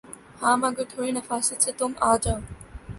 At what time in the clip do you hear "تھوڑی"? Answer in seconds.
0.91-1.11